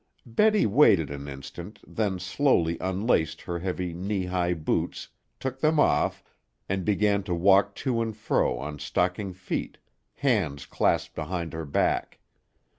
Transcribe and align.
Betty 0.25 0.65
waited 0.65 1.11
an 1.11 1.27
instant, 1.27 1.79
then 1.85 2.17
slowly 2.17 2.75
unlaced 2.81 3.41
her 3.41 3.59
heavy, 3.59 3.93
knee 3.93 4.25
high 4.25 4.55
boots, 4.55 5.07
took 5.39 5.59
them 5.59 5.79
off, 5.79 6.23
and 6.67 6.83
began 6.83 7.21
to 7.21 7.35
walk 7.35 7.75
to 7.85 8.01
and 8.01 8.17
fro 8.17 8.57
on 8.57 8.79
stocking 8.79 9.31
feet, 9.31 9.77
hands 10.15 10.65
clasped 10.65 11.13
behind 11.13 11.53
her 11.53 11.65
back. 11.65 12.17